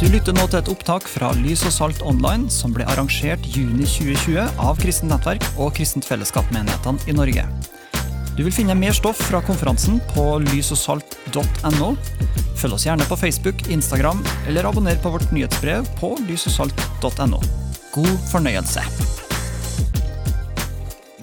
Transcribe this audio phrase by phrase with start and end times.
[0.00, 3.86] Du lytter nå til et opptak fra Lys og Salt Online, som ble arrangert juni
[3.86, 7.44] 2020 av Kristent Nettverk og Kristent Fellesskap-menighetene i Norge.
[8.34, 11.92] Du vil finne mer stoff fra konferansen på lysogsalt.no.
[12.58, 17.38] Følg oss gjerne på Facebook, Instagram, eller abonner på vårt nyhetsbrev på lysogsalt.no.
[17.94, 18.82] God fornøyelse.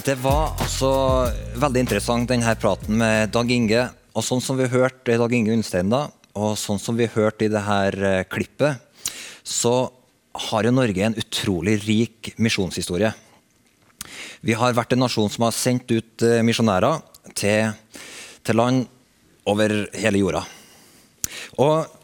[0.08, 0.94] Det var altså
[1.60, 3.90] veldig interessant, denne praten med Dag Inge.
[4.16, 6.06] Og sånn som vi hørte Dag Inge Unnstein da,
[6.38, 8.80] og sånn som vi hørte i det her eh, klippet,
[9.44, 9.92] så
[10.52, 13.12] har jo Norge en utrolig rik misjonshistorie.
[14.42, 17.02] Vi har vært en nasjon som har sendt ut eh, misjonærer
[17.36, 17.74] til,
[18.46, 18.86] til, land
[19.50, 20.46] over hele jorda.
[21.60, 22.00] Og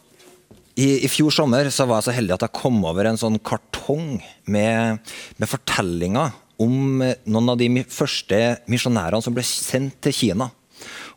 [0.78, 3.40] i, i, fjor sommer så var jeg så heldig at jeg kom over en sånn
[3.42, 5.00] kartong med,
[5.40, 10.52] med fortellinger om eh, noen av de første misjonærene som ble sendt til Kina.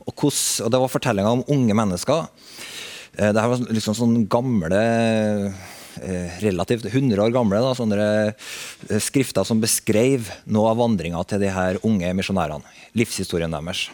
[0.06, 2.28] Og, hos, og Det var fortellinger om unge mennesker.
[3.16, 4.80] Eh, det her var liksom sånn gamle
[6.00, 8.08] eh, relativt 100 år gamle da, sånne
[9.02, 12.76] skrifter som beskrev noe av vandringa til de her unge misjonærene.
[12.98, 13.88] Livshistorien deres.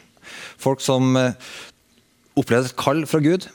[0.61, 1.17] Folk som
[2.37, 3.49] opplevde et kall fra Gud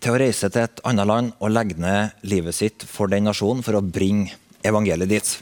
[0.00, 3.64] til å reise til et annet land og legge ned livet sitt for den nasjonen
[3.64, 5.36] for å bringe evangeliet dit.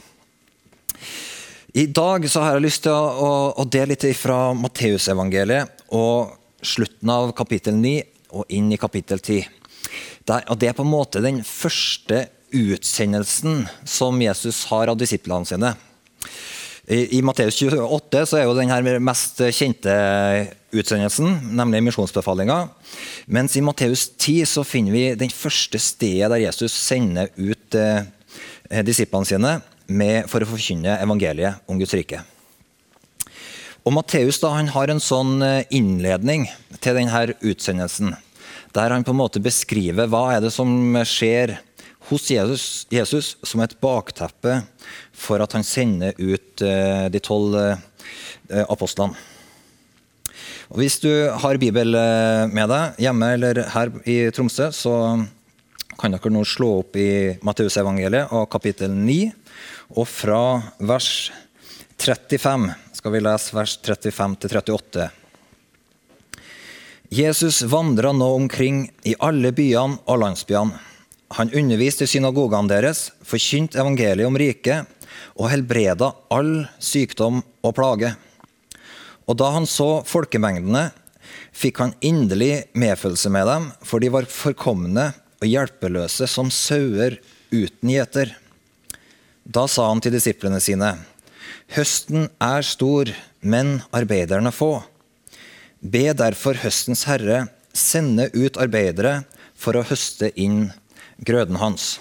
[1.75, 6.31] I dag så har jeg lyst til å, å dele litt fra Matteusevangeliet og
[6.63, 7.97] slutten av kapittel 9
[8.39, 9.43] og inn i kapittel 10.
[10.25, 15.47] Der, og Det er på en måte den første utsendelsen som Jesus har av disiplene
[15.47, 15.75] sine.
[16.85, 19.93] I, i Matteus 28 så er jo den her mest kjente
[20.75, 22.59] utsendelsen, nemlig misjonsbefalinga.
[23.25, 28.05] Mens i Matteus 10 så finner vi den første stedet der Jesus sender ut eh,
[28.85, 32.21] disiplene sine med, for å forkynne evangeliet om Guds rike.
[33.85, 36.47] Og Matteus har en sånn eh, innledning
[36.81, 38.15] til denne utsendelsen,
[38.75, 40.69] der han på en måte beskriver hva er det som
[41.07, 41.57] skjer
[42.09, 44.59] hos Jesus, Jesus som et bakteppe
[45.15, 49.15] for at han sender ut eh, de tolv eh, apostlene.
[50.69, 51.93] Og Hvis du har Bibel
[52.49, 54.95] med deg hjemme eller her i Tromsø, så
[55.95, 59.19] kan dere nå slå opp i Matteusevangeliet av kapittel 9
[59.95, 60.41] og fra
[60.81, 61.29] vers
[62.01, 65.07] 35 skal vi lese vers 35 38.
[67.09, 70.79] Jesus vandra nå omkring i alle byene og landsbyene.
[71.37, 74.89] Han underviste i synagogene deres, forkynte evangeliet om riket
[75.35, 78.13] og helbreda all sykdom og plage.
[79.25, 80.87] Og da han så folkemengdene,
[81.55, 85.11] fikk han inderlig medfølelse med dem, for de var forkomne
[85.41, 87.19] og hjelpeløse som sauer
[87.53, 88.33] uten gjeter.
[89.45, 90.95] Da sa han til disiplene sine.:
[91.75, 93.09] Høsten er stor,
[93.41, 94.81] men arbeiderne få.
[95.81, 99.23] Be derfor høstens herre sende ut arbeidere
[99.55, 100.69] for å høste inn
[101.25, 101.97] grøden hans.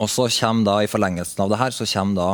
[0.00, 2.30] Og så kommer da, I forlengelsen av det her så kommer da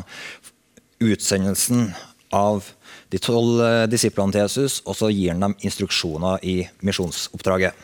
[1.02, 1.90] utsendelsen
[2.34, 2.70] av
[3.12, 6.56] de tolv eh, disiplene til Jesus, og så gir han dem instruksjoner i
[6.86, 7.74] misjonsoppdraget.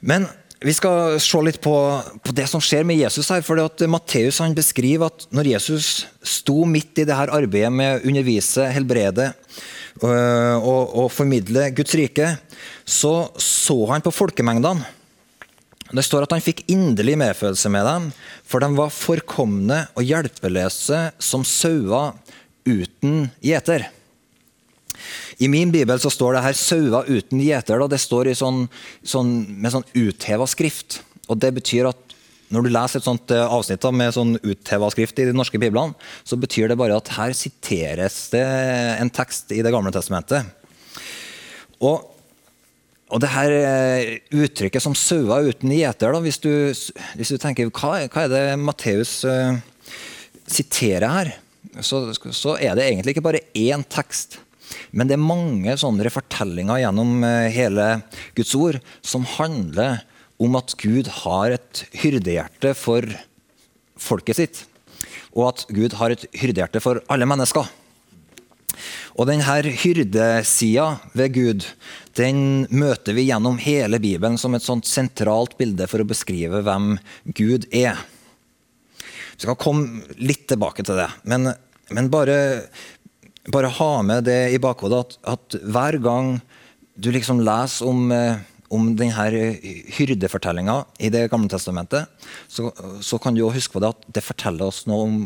[0.00, 0.26] Men
[0.58, 1.72] vi skal se litt på,
[2.24, 3.44] på, det som skjer med Jesus her.
[3.46, 8.08] for Matteus han beskriver at når Jesus sto midt i det her arbeidet med å
[8.10, 9.30] undervise, helbrede
[10.02, 12.32] øh, og, og formidle Guds rike,
[12.82, 14.82] så så han på folkemengdene.
[15.88, 18.08] Det står at han fikk inderlig medfølelse med dem,
[18.44, 22.18] for de var forkomne og hjelpeløse som sauer
[22.68, 23.86] uten gjeter.
[25.38, 27.88] I min bibel så står det her 'sauer uten gjeter'.
[27.88, 28.68] Det står sånn,
[29.04, 31.00] sånn, med sånn utheva skrift.
[31.28, 31.96] Og Det betyr at
[32.50, 35.94] når du leser et sånt eh, avsnitt med sånn utheva skrift i de norske biblene,
[36.24, 38.44] så betyr det bare at her siteres det
[38.98, 40.48] en tekst i Det gamle testamentet.
[41.84, 42.08] Og,
[43.12, 46.40] og det her eh, uttrykket som 'sauer uten gjeter', hvis,
[47.14, 49.60] hvis, du tenker hva, hva er det Matteus uh,
[50.48, 51.36] siterer her,
[51.80, 54.40] så, så er det egentlig ikke bare én tekst.
[54.90, 57.88] Men det er mange sånne fortellinger gjennom eh, hele
[58.38, 60.02] Guds ord som handler
[60.38, 63.06] om at Gud har et hyrdehjerte for
[63.98, 64.62] folket sitt.
[65.34, 67.66] Og at Gud har et hyrdehjerte for alle mennesker.
[69.18, 71.66] Og denne hyrdesida ved Gud
[72.18, 76.96] den møter vi gjennom hele Bibelen som et sånt sentralt bilde for å beskrive hvem
[77.34, 77.98] Gud er.
[79.38, 81.08] Vi skal komme litt tilbake til det.
[81.30, 81.52] Men,
[81.94, 82.38] men bare
[83.52, 86.38] bare ha med det i bakhodet at, at hver gang
[86.98, 88.40] du liksom leser om, eh,
[88.74, 89.28] om denne
[89.96, 92.08] hyrdefortellinga i Det gamle testamentet,
[92.48, 95.18] så, så, kan du jo huske på det at det forteller oss noe om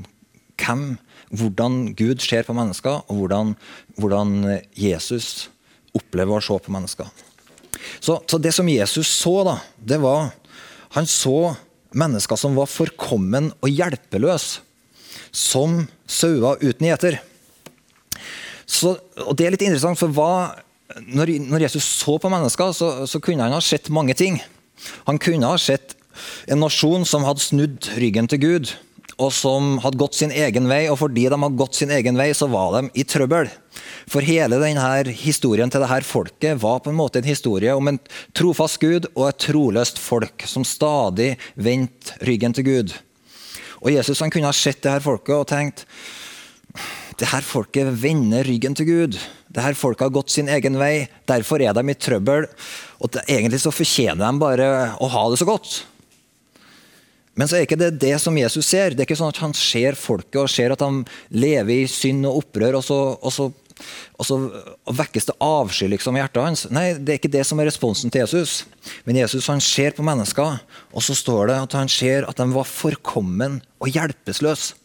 [0.61, 0.85] hvem,
[1.33, 3.55] hvordan Gud ser på mennesker, og hvordan,
[3.99, 5.49] hvordan Jesus
[5.97, 7.09] opplever å se på mennesker.
[7.99, 10.31] Så, så, det som Jesus så, da, det var
[10.93, 11.55] Han så
[11.97, 14.61] mennesker som var forkommen og hjelpeløse,
[15.33, 17.17] som sauer uten gjeter.
[18.73, 20.63] Så, og Det er litt interessant, for hva,
[21.13, 24.41] når, når, Jesus så på mennesker, så, så, kunne han ha sett mange ting.
[25.09, 25.97] Han kunne ha sett
[26.51, 28.73] en nasjon som hadde snudd ryggen til Gud,
[29.21, 30.87] og som hadde gått sin egen vei.
[30.91, 33.51] Og fordi de hadde gått sin egen vei, så var de i trøbbel.
[34.11, 38.01] For hele denne historien til dette folket var på en måte en historie om en
[38.37, 42.97] trofast Gud og et troløst folk som stadig vendte ryggen til Gud.
[43.83, 45.87] Og Jesus han kunne ha sett det her folket og tenkt
[47.21, 49.17] det her folket vender ryggen til Gud.
[49.53, 51.09] Det her folket har gått sin egen vei.
[51.29, 52.47] Derfor er de i trøbbel.
[53.03, 54.69] Og det, Egentlig så fortjener de bare
[55.03, 55.83] å ha det så godt.
[57.39, 58.93] Men så er ikke det det som Jesus ser.
[58.93, 62.29] Det er ikke sånn at han ser folket og ser at de lever i synd
[62.29, 63.49] og opprør, og så, og så,
[64.21, 64.39] og så
[65.01, 66.67] vekkes det avsky liksom, i hjertet hans.
[66.73, 68.67] Nei, det er ikke det som er responsen til Jesus.
[69.09, 70.61] Men Jesus han ser på mennesker,
[70.93, 74.77] og så står det at han ser at de var forkommen og hjelpeløse.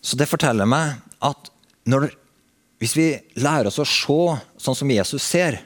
[0.00, 1.50] Så det forteller meg at
[1.88, 2.08] når,
[2.80, 3.08] hvis vi
[3.40, 4.20] lærer oss å se
[4.60, 5.60] sånn som Jesus ser,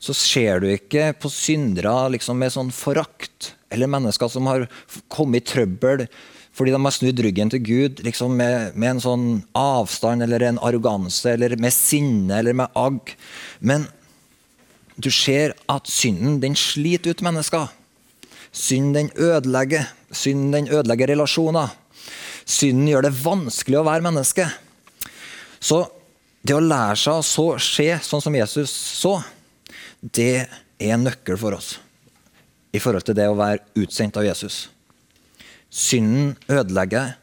[0.00, 4.66] så ser du ikke på syndere liksom med sånn forakt, eller mennesker som har
[5.12, 6.06] kommet i trøbbel
[6.56, 9.26] fordi de har snudd ryggen til Gud liksom med, med, en sånn
[9.56, 13.14] avstand eller en arroganse eller med sinne eller med agg.
[13.64, 13.86] Men
[15.00, 17.70] du ser at synden den sliter ut mennesker.
[18.52, 19.86] Synd den ødelegger.
[20.10, 21.70] Synd den ødelegger relasjoner.
[22.50, 24.46] Synden gjør det vanskelig å være menneske.
[25.62, 25.84] Så
[26.42, 29.18] det å lære seg å så skje sånn som Jesus så,
[30.00, 30.46] det
[30.80, 31.74] er en nøkkel for oss
[32.72, 34.68] i forhold til det å være utsendt av Jesus.
[35.70, 37.16] Synden ødelegger.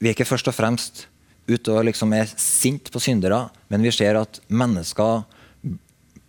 [0.00, 1.06] Vi er ikke først og fremst
[1.48, 5.22] ute og liksom er sint på syndere, men vi ser at mennesker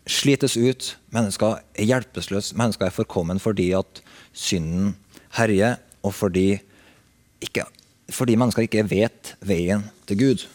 [0.09, 4.03] slites ut, mennesker er hjelpeløse, mennesker er forkommen fordi at
[4.36, 4.94] synden
[5.38, 6.59] herjer, og fordi
[7.45, 7.65] ikke,
[8.13, 10.45] fordi mennesker ikke vet veien til Gud.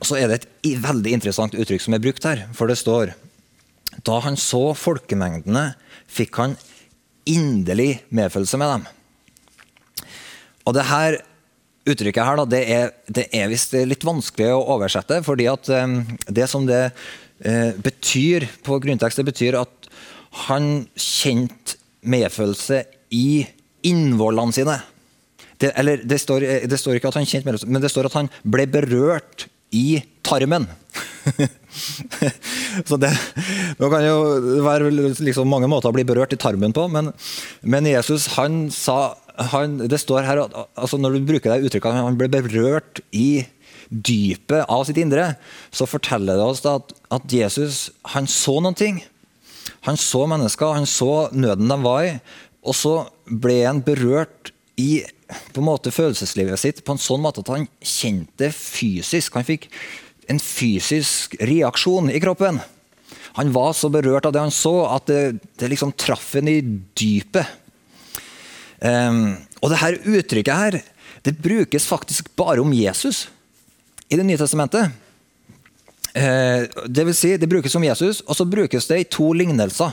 [0.00, 2.46] Så er det et veldig interessant uttrykk som er brukt her.
[2.56, 3.14] For det står
[4.06, 5.74] Da han så folkemengdene,
[6.06, 6.54] fikk han
[7.28, 8.84] inderlig medfølelse med dem.
[10.64, 11.18] Og det her
[11.90, 12.92] uttrykket her, da, det er,
[13.34, 15.22] er visst litt vanskelig å oversette.
[15.26, 15.68] fordi at
[16.28, 19.90] det som det uh, betyr på grunntekst, det betyr at
[20.46, 23.44] han kjente medfølelse i
[23.86, 24.76] innvollene sine.
[25.60, 28.16] Det, eller det står, det står, ikke at han kjente medfølelse, men det står at
[28.16, 29.46] han ble berørt
[29.76, 30.66] i tarmen.
[32.88, 33.10] så det,
[33.78, 34.16] det kan jo
[34.64, 34.90] være
[35.20, 37.12] liksom mange måter å bli berørt i tarmen på, men,
[37.60, 39.16] men Jesus han sa
[39.52, 43.46] han, Det står her altså når du bruker det uttrykket at han ble berørt i
[43.90, 45.34] dypet av sitt indre,
[45.74, 49.00] så forteller det oss at, at Jesus han så noen ting.
[49.88, 52.12] Han så mennesker, han så nøden de var i,
[52.60, 55.02] og så ble han berørt i
[55.54, 59.36] på en måte følelseslivet sitt på en sånn måte at han kjente fysisk.
[59.38, 59.68] Han fikk
[60.30, 62.60] en fysisk reaksjon i kroppen.
[63.38, 65.22] Han var så berørt av det han så, at det,
[65.60, 66.58] det liksom traff ham i
[66.98, 67.46] dypet.
[68.80, 70.78] Um, og det her uttrykket her,
[71.26, 73.28] det brukes faktisk bare om Jesus
[74.10, 74.90] i Det nye testamentet.
[76.10, 79.92] Uh, det vil si, det brukes om Jesus, og så brukes det i to lignelser.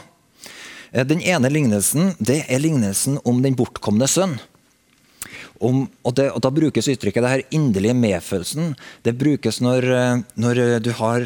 [0.94, 4.38] Uh, den ene lignelsen det er lignelsen om den bortkomne sønn.
[5.58, 8.76] Om, og, det, og, Da brukes uttrykket det her inderlige medfølelsen.
[9.02, 11.26] Det brukes når, eh, når du har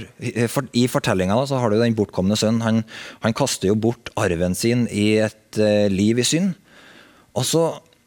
[0.72, 2.64] I fortellinga så har du den bortkomne sønnen.
[2.64, 2.80] Han,
[3.20, 5.60] han, kaster jo bort arven sin i et
[5.92, 6.54] liv i synd.
[7.36, 7.66] Og så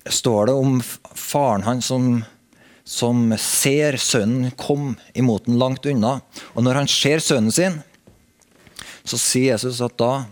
[0.08, 2.22] står det om faren hans som,
[2.84, 6.18] som ser sønnen komme imot den langt unna.
[6.54, 7.80] Og når han ser sønnen sin,
[9.04, 10.24] så sier Jesus at da,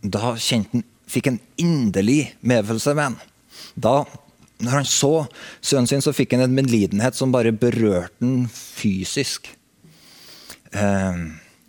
[0.00, 3.18] da han, fikk han inderlig medfølelse med ham.
[3.74, 4.02] Da
[4.58, 5.12] når han så
[5.60, 9.52] sønnen sin, så fikk han en medlidenhet som bare berørte den fysisk.
[10.74, 11.20] Eh,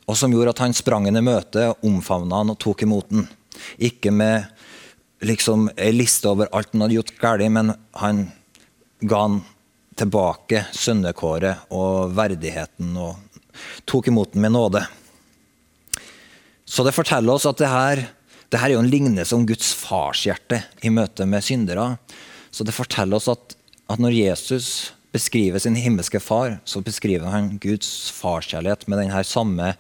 [0.10, 3.28] og som gjorde at han sprang henne i møte, omfavna han og tok imot den.
[3.78, 4.50] Ikke med
[5.22, 8.26] liksom ei liste over alt han hadde gjort galt, men han
[9.06, 9.42] ga han
[10.00, 13.20] tilbake sønnekåret og verdigheten og
[13.90, 14.82] tok imot den med nåde.
[16.66, 18.06] Så det forteller oss at det her,
[18.50, 21.98] det her er jo en lignelse om Guds farshjerte i møte med syndere.
[22.50, 23.54] Så det forteller oss at,
[23.90, 29.74] at når Jesus beskriver sin himmelske far, så beskriver han Guds farskjærlighet med denne samme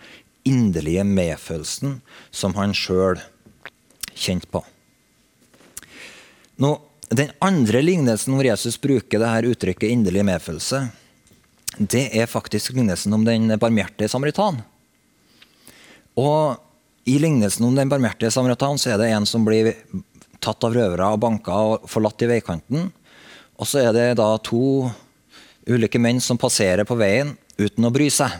[0.47, 1.99] inderlige medfølelsen
[2.31, 3.19] som han sjøl
[4.13, 4.61] kjente på.
[6.59, 6.75] Nå,
[7.09, 10.89] den andre lignelsen hvor Jesus bruker dette uttrykket 'inderlig medfølelse',
[11.79, 14.61] det er faktisk lignelsen om den barmhjertige samaritan.
[16.17, 16.57] Og
[17.09, 19.71] I lignelsen om den barmhjertige samaritan så er det en som blir
[20.43, 22.91] tatt av røvere og banka og forlatt i veikanten.
[23.57, 24.89] Og så er det da to
[25.65, 28.37] ulike menn som passerer på veien uten å bry seg.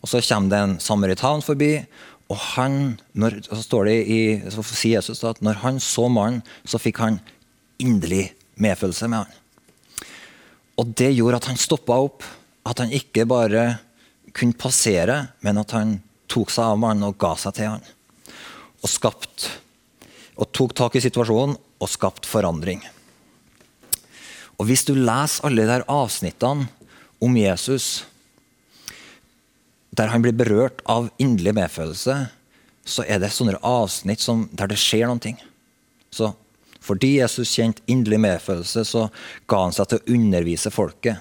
[0.00, 1.74] Og Så kommer det en samaritan forbi,
[2.30, 6.44] og han, når, så står det i, så sier Jesus at når han så mannen,
[6.64, 7.18] så fikk han
[7.82, 10.06] inderlig medfølelse med han.
[10.80, 12.24] Og det gjorde at han stoppa opp.
[12.64, 13.80] At han ikke bare
[14.36, 15.98] kunne passere, men at han
[16.30, 17.84] tok seg av mannen og ga seg til han.
[18.80, 19.48] Og skapt,
[20.40, 22.82] og tok tak i situasjonen og skapt forandring.
[24.60, 26.68] Og Hvis du leser alle de avsnittene
[27.20, 28.04] om Jesus,
[29.90, 32.16] der han blir berørt av inderlig medfølelse,
[32.84, 35.38] så er det sånne avsnitt som, der det skjer ting.
[36.12, 36.32] Så
[36.80, 39.08] fordi Jesus kjente inderlig medfølelse, så
[39.48, 41.20] ga han seg til å undervise folket.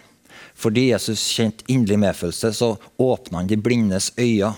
[0.59, 4.55] Fordi Jesus kjente inderlig medfølelse, så åpna han de blindes øyne.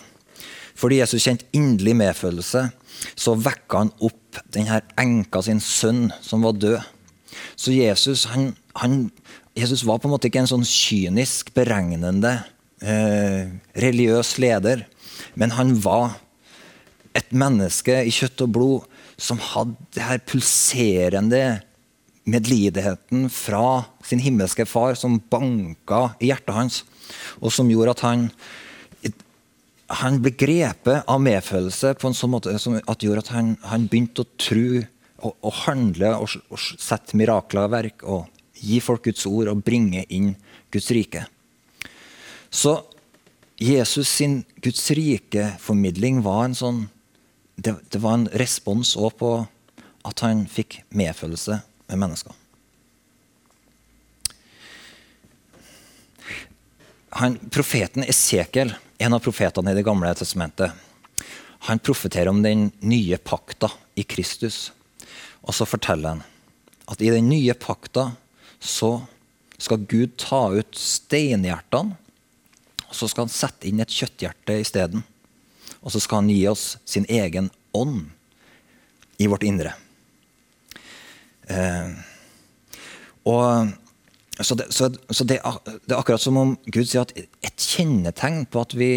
[0.82, 2.66] Fordi Jesus kjente inderlig medfølelse,
[3.14, 6.80] så vekka han opp denne enka sin sønn som var død.
[7.56, 9.12] Så Jesus, han, han,
[9.58, 12.40] Jesus var på en måte ikke en sånn kynisk, beregnende
[12.82, 14.86] eh, religiøs leder,
[15.38, 16.18] men han var
[17.18, 18.88] et menneske i kjøtt og blod
[19.22, 21.44] som hadde det her pulserende
[22.30, 26.82] medlidigheten fra sin himmelske far, som banka i hjertet hans,
[27.42, 28.28] og som gjorde at han
[30.00, 34.24] han ble grepet av medfølelse på en sånn måte at gjorde at han, han begynte
[34.24, 34.82] å tro
[35.22, 39.64] og, og handle og, og, sette mirakler i verk og gi folk Guds ord og
[39.66, 40.34] bringe inn
[40.74, 41.26] Guds rike.
[42.52, 42.78] Så
[43.62, 46.84] Jesus sin Guds rike-formidling var en sånn
[47.62, 49.34] det, det, var en respons òg på
[50.08, 51.60] at han fikk medfølelse
[51.92, 52.41] med mennesker.
[57.20, 60.72] Han, profeten Esekiel, en av profetene i Det gamle testamentet,
[61.68, 64.72] han profeterer om den nye pakta i Kristus.
[65.42, 66.24] Og så forteller han
[66.90, 68.12] at i den nye pakta
[68.60, 69.02] så
[69.62, 72.00] skal Gud ta ut steinhjertene
[72.92, 75.06] og så skal han sette inn et kjøtthjerte isteden.
[75.80, 78.10] Og så skal han gi oss sin egen ånd
[79.16, 79.72] i vårt indre.
[81.48, 81.94] Eh,
[83.24, 83.72] og,
[84.40, 85.42] så, det, så, så det,
[85.86, 88.92] det, er akkurat som om Gud sier at et kjennetegn på at vi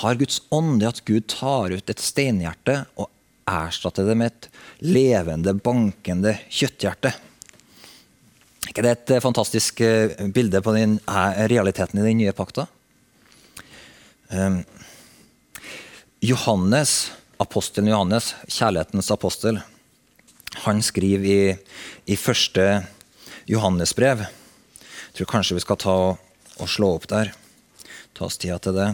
[0.00, 3.10] har Guds ånd, det er at Gud tar ut et steinhjerte og
[3.50, 4.48] erstatter det med et
[4.86, 7.12] levende, bankende kjøtthjerte.
[8.60, 10.98] Er ikke det et fantastisk eh, bilde på den,
[11.50, 12.68] realiteten i den nye pakta?
[14.30, 14.60] Um,
[16.22, 17.10] Johannes,
[17.42, 19.58] apostelen Johannes, kjærlighetens apostel,
[20.64, 21.40] han skriver i,
[22.14, 22.66] i første
[23.50, 24.22] Johannesbrev
[25.10, 26.20] Jeg tror kanskje vi skal ta og,
[26.62, 27.32] og slå opp der.
[28.16, 28.88] Ta oss tida til det.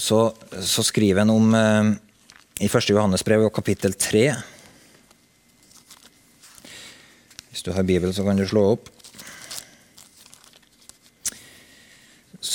[0.00, 0.32] Så,
[0.64, 1.92] så skriver han om eh,
[2.64, 4.24] i første Johannesbrev kapittel 3
[7.52, 8.90] Hvis du har Bibel, så kan du slå opp.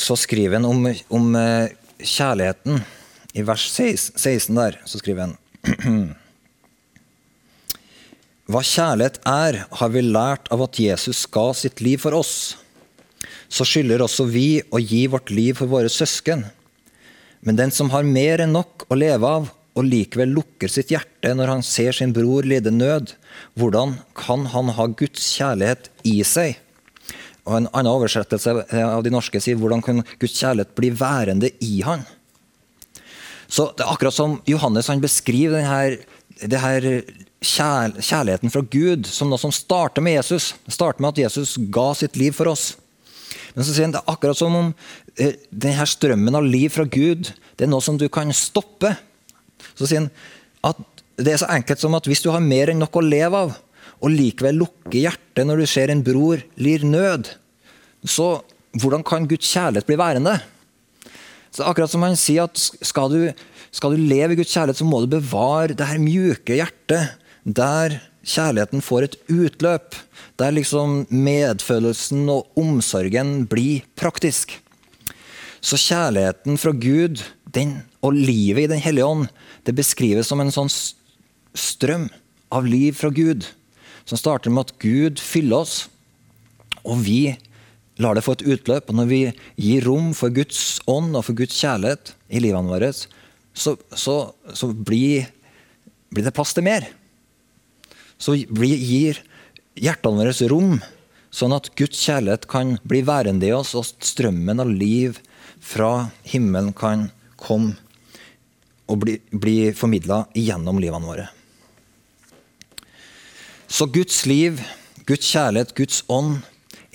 [0.10, 1.70] så skriver han om, om eh,
[2.00, 2.82] kjærligheten.
[3.34, 5.36] I vers 16 der så skriver han
[8.50, 12.56] Hva kjærlighet er, har vi lært av at Jesus ga sitt liv for oss.
[13.46, 16.42] Så skylder også vi å gi vårt liv for våre søsken.
[17.46, 21.36] Men den som har mer enn nok å leve av, og likevel lukker sitt hjerte
[21.38, 23.14] når han ser sin bror lide nød,
[23.54, 26.58] hvordan kan han ha Guds kjærlighet i seg?
[27.46, 31.84] Og En annen oversettelse av de norske sier hvordan kan Guds kjærlighet bli værende i
[31.86, 32.02] han?
[33.50, 36.86] Så det er akkurat som Johannes han beskriver denne, her
[37.40, 40.54] kjærligheten fra Gud som noe som starter med Jesus.
[40.66, 42.74] Det starter med at Jesus ga sitt liv for oss.
[43.56, 44.74] Men så sier han det er akkurat som om
[45.16, 48.94] eh, denne strømmen av liv fra Gud det er noe som du kan stoppe.
[49.76, 50.12] Så sier han
[50.64, 50.80] at
[51.20, 53.58] det er så enkelt som at hvis du har mer enn nok å leve av,
[54.00, 57.28] og likevel lukker hjertet når du ser en bror lir nød,
[58.08, 58.38] så
[58.80, 60.38] hvordan kan Guds kjærlighet bli værende?
[61.52, 63.20] Så akkurat som han sier at skal du,
[63.76, 67.18] skal du leve i Guds kjærlighet, så må du bevare det her mjuke hjertet,
[67.56, 69.96] der kjærligheten får et utløp.
[70.40, 74.56] Der liksom medfølelsen og omsorgen blir praktisk.
[75.62, 79.28] Så kjærligheten fra Gud den, og livet i Den hellige ånd
[79.66, 80.70] det beskrives som en sånn
[81.58, 82.08] strøm
[82.54, 83.48] av liv fra Gud
[84.10, 85.76] som starter med at Gud fyller oss,
[86.82, 87.36] og vi
[88.02, 88.90] lar det få et utløp.
[88.90, 89.20] Og når vi
[89.60, 94.16] gir rom for Guds ånd og for Guds kjærlighet i livene våre, så, så,
[94.56, 95.28] så blir,
[96.10, 96.88] blir, det plass til mer.
[98.20, 99.22] Så gir
[99.80, 100.80] hjertene våre rom,
[101.32, 105.22] sånn at Guds kjærlighet kan bli værende i oss, og strømmen av liv
[105.64, 107.10] fra himmelen kan
[107.40, 107.78] komme
[108.90, 111.28] og bli, bli formidla gjennom livene våre.
[113.70, 114.58] Så Guds liv,
[115.06, 116.40] Guds kjærlighet, Guds ånd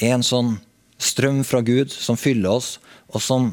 [0.02, 0.56] er en sånn
[0.98, 2.78] strøm fra Gud som fyller oss,
[3.14, 3.52] og som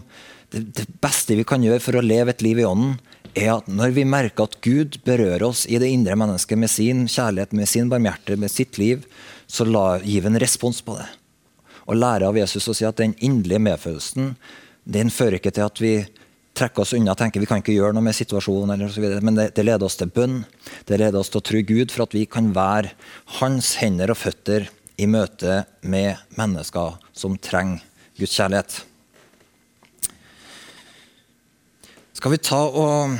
[0.52, 2.98] det beste vi kan gjøre for å leve et liv i ånden,
[3.36, 7.06] er at når vi merker at Gud berører oss i det indre mennesket med sin
[7.08, 9.06] kjærlighet, med sin barmhjertighet, med sitt liv,
[9.48, 11.08] så la, vi en respons på det.
[11.90, 14.36] Og lære av Jesus å si at den inderlige medfølelsen
[14.84, 15.94] den fører ikke til at vi
[16.58, 18.76] trekker oss unna og tenker vi kan ikke gjøre noe med situasjonen.
[18.76, 20.44] eller så Men det, det, leder oss til bønn.
[20.86, 22.94] Det leder oss til å tro Gud for at vi kan være
[23.40, 27.82] hans hender og føtter i møte med mennesker som trenger
[28.20, 28.82] Guds kjærlighet.
[32.22, 33.16] Skal vi ta og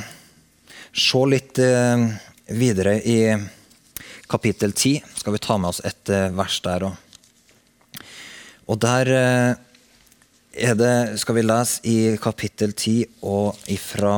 [0.94, 2.02] se litt eh,
[2.54, 3.16] videre i
[4.30, 5.00] kapittel 10?
[5.18, 7.00] Skal vi ta med oss et eh, vers der òg.
[8.70, 9.58] Og der eh,
[10.68, 14.14] er det, skal vi lese i kapittel 10 og ifra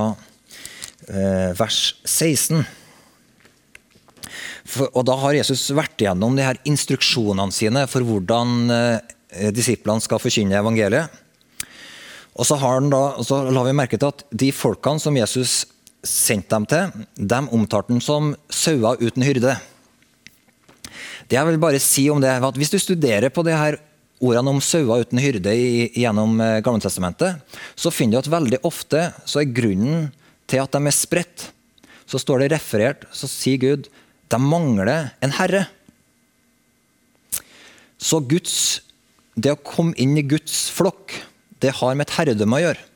[1.08, 2.60] vers 16.
[4.68, 8.68] For, og Da har Jesus vært igjennom de her instruksjonene sine for hvordan
[9.56, 11.23] disiplene skal forkynne evangeliet.
[12.34, 12.58] Og så,
[12.90, 15.64] da, så la vi merke til at de folkene som Jesus
[16.04, 19.54] sendte dem til, de omtalte han som sauer uten hyrde.
[21.30, 23.78] Det jeg vil bare si om det, er at Hvis du studerer på de her
[24.20, 27.40] ordene om sauer uten hyrde i, gjennom eh, Gamletestamentet,
[27.76, 30.10] så finner du at veldig ofte så er grunnen
[30.50, 31.48] til at de er spredt,
[32.04, 33.88] så står det referert, så sier Gud
[34.32, 35.66] de mangler en herre.
[37.96, 38.82] Så Guds,
[39.38, 41.14] det å komme inn i Guds flokk
[41.64, 42.90] det har med et herredømme å gjøre.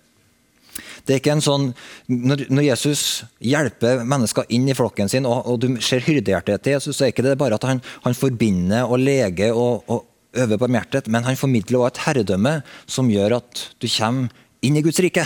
[1.08, 1.70] Det er ikke en sånn,
[2.12, 3.02] Når, Jesus
[3.40, 7.14] hjelper mennesker inn i flokken sin, og, og du ser hyrdehjertet til Jesus, så er
[7.14, 10.04] ikke det bare at han, han forbinder og leger og, og
[10.36, 12.54] øver barmhjertighet, men han formidler også et herredømme
[12.86, 14.28] som gjør at du kommer
[14.64, 15.24] inn i Guds rike.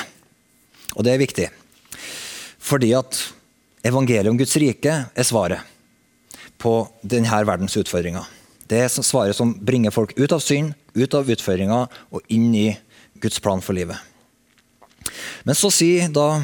[0.94, 1.48] Og det er viktig.
[2.62, 3.18] Fordi at
[3.82, 5.66] evangeliet om Guds rike er svaret
[6.62, 8.28] på denne verdens utfordringer.
[8.70, 12.68] Det er svaret som bringer folk ut av synd, ut av utfordringer og inn i
[13.22, 13.96] Guds plan for livet.
[15.46, 16.42] Men så sier da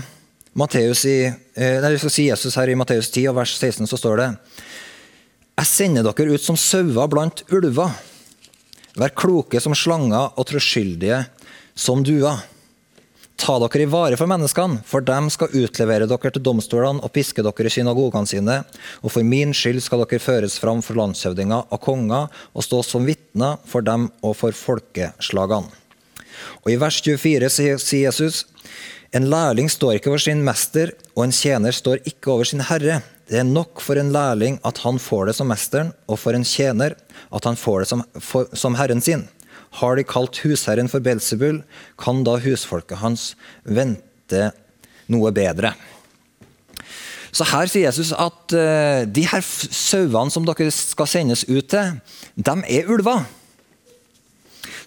[0.58, 4.16] Matteus i, eh, nei, skal si Jesus her i Matteus 10, vers 16, så står
[4.16, 4.28] det
[5.58, 7.90] Jeg sender dere ut som sauer blant ulver.
[8.98, 11.26] Vær kloke som slanger og troskyldige
[11.74, 12.42] som duer.
[13.38, 17.42] Ta dere i vare for menneskene, for dem skal utlevere dere til domstolene og piske
[17.46, 18.56] dere i synagogene sine,
[19.02, 23.06] og for min skyld skal dere føres fram for landshøvdinger og konger og stå som
[23.06, 25.70] vitner for dem og for folkeslagene.
[26.64, 28.44] Og I vers 24 sier Jesus
[29.16, 33.00] en lærling står ikke over sin mester, og en tjener står ikke over sin herre.
[33.28, 36.44] Det er nok for en lærling at han får det som mesteren, og for en
[36.44, 36.96] tjener
[37.32, 39.24] at han får det som, for, som herren sin.
[39.80, 41.62] Har de kalt husherren for Belsebul,
[42.00, 43.30] kan da husfolket hans
[43.64, 44.50] vente
[45.08, 45.72] noe bedre.
[47.32, 51.96] Så her sier Jesus at uh, de her sauene som dere skal sendes ut til,
[52.36, 53.24] de er ulver.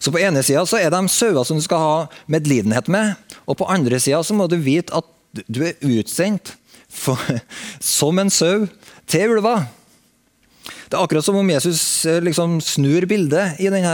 [0.02, 1.98] Så på ene sida er de sauer som du skal ha
[2.32, 3.14] medlidenhet med,
[3.46, 5.06] og på andre sida må du vite at
[5.46, 6.56] du er utsendt
[6.90, 7.20] for,
[7.80, 8.66] som en sau
[9.10, 9.68] til ulver.
[10.92, 13.94] Det er akkurat som om Jesus eh, liksom snur bildet i denne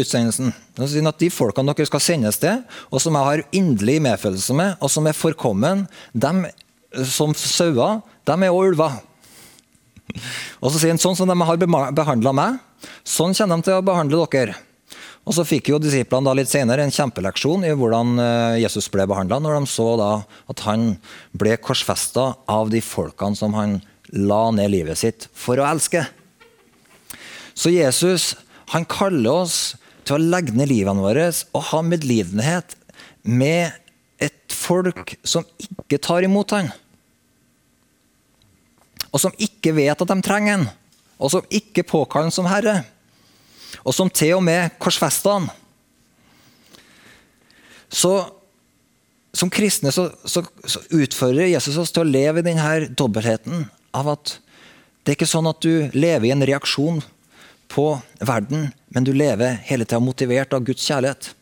[0.00, 0.50] utsendelsen.
[0.80, 4.56] Han sier At De folkene dere skal sendes til, og som jeg har inderlig medfølelse
[4.58, 6.50] med, og som er forkommen, de
[7.06, 8.98] som sauer, de er òg ulver.
[10.62, 11.58] Og så sier han sånn som de har
[11.96, 12.58] behandla meg,
[13.08, 14.54] sånn kommer de til å behandle dere.
[15.24, 19.06] Og Så fikk jo disiplene da litt senere en kjempeleksjon i hvordan eh, Jesus ble
[19.08, 20.10] behandla, når de så da
[20.52, 20.90] at han
[21.32, 23.78] ble korsfesta av de folkene som han
[24.12, 26.04] la ned livet sitt for å elske.
[27.56, 28.34] Så Jesus
[28.74, 29.58] han kaller oss
[30.04, 32.76] til å legge ned livene våre og ha medlidenhet
[33.24, 33.72] med
[34.20, 36.68] et folk som ikke tar imot han.
[39.14, 40.66] Og som ikke vet at de trenger han,
[41.16, 42.82] og som ikke påkaller han som herre
[43.84, 45.50] og som til og med korsfesta han.
[47.92, 48.14] Så
[49.34, 54.12] som kristne så, så, så, utfordrer Jesus oss til å leve i denne dobbeltheten av
[54.14, 54.36] at
[55.04, 57.02] det er ikke sånn at du lever i en reaksjon
[57.74, 57.88] på
[58.22, 61.32] verden, men du lever hele tida motivert av Guds kjærlighet.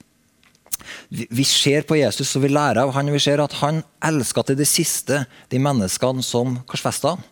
[1.13, 4.59] Vi, ser på Jesus og vi lærer av han, vi ser at han elska til
[4.59, 7.25] det siste de menneskene som korsfesta han.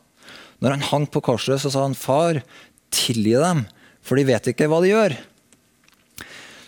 [0.61, 2.43] Når han hang på korset, så sa han, 'Far,
[2.93, 3.65] tilgi dem,
[4.03, 5.17] for de vet ikke hva de gjør.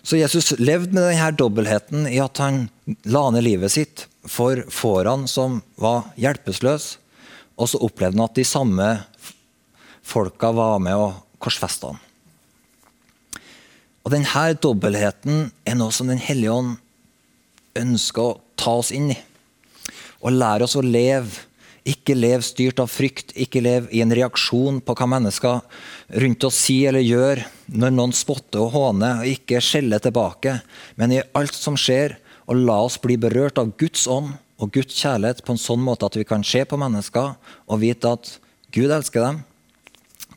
[0.03, 2.66] Så Jesus levde med denne dobbeltheten i at han
[3.07, 6.99] la ned livet sitt for fårene som var hjelpeløse,
[7.59, 8.88] og så opplevde han at de samme
[10.03, 12.01] folka var med og korsfesta han.
[14.03, 16.73] Og Denne dobbeltheten er noe som Den hellige ånd
[17.79, 19.18] ønsker å ta oss inn i.
[20.23, 21.47] Og lære oss å leve
[21.88, 25.62] Ikke lev styrt av frykt, ikke lev i en reaksjon på hva mennesker
[26.23, 27.42] rundt oss sier eller gjør
[27.75, 30.61] når noen spotter og håner, og ikke skjeller tilbake,
[30.95, 34.95] men i alt som skjer, og la oss bli berørt av Guds ånd og Guds
[34.95, 37.35] kjærlighet på en sånn måte at vi kan se på mennesker
[37.66, 38.37] og vite at
[38.75, 39.42] Gud elsker dem.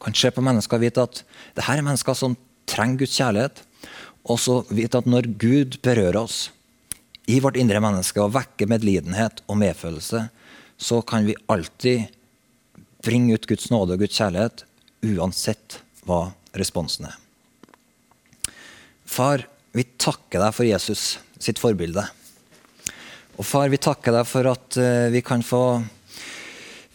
[0.01, 1.21] Kan se på mennesker og vite at
[1.57, 2.37] det her er mennesker som
[2.69, 3.61] trenger Guds kjærlighet.
[4.25, 6.49] Og så vite at når Gud berører oss
[7.29, 10.27] i vårt indre menneske og vekker medlidenhet og medfølelse,
[10.77, 12.07] så kan vi alltid
[13.03, 14.65] bringe ut Guds nåde og Guds kjærlighet
[15.05, 17.17] uansett hva responsen er.
[19.05, 22.03] Far, vi takker deg for Jesus sitt forbilde.
[23.35, 25.83] Og far, vi takker deg for at uh, vi kan få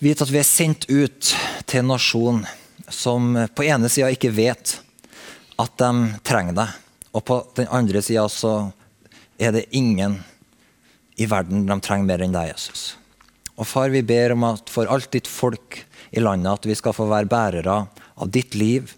[0.00, 1.34] vite at vi er sendt ut
[1.68, 2.44] til en nasjon
[2.90, 4.78] som på ene sida ikke vet
[5.60, 5.90] at de
[6.26, 6.70] trenger deg,
[7.12, 8.54] og på den andre sida så
[9.38, 10.16] er det ingen
[11.20, 12.94] i verden de trenger mer enn deg, Jesus.
[13.60, 16.96] Og far, vi ber om at for alt ditt folk i landet, at vi skal
[16.96, 17.76] få være bærere
[18.16, 18.94] av ditt liv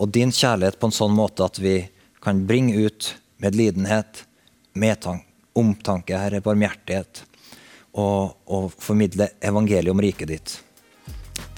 [0.00, 1.82] og din kjærlighet på en sånn måte at vi
[2.22, 3.10] kan bringe ut
[3.42, 4.24] medlidenhet,
[4.78, 5.26] medtank,
[5.58, 7.24] omtanke, Herre, barmhjertighet,
[7.98, 10.56] og, og formidle evangeliet om riket ditt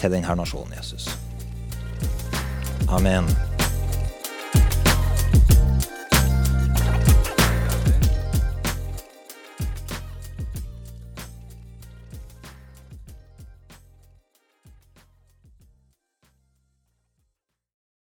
[0.01, 1.11] til denne nasjonen, Jesus.
[2.89, 3.29] Amen.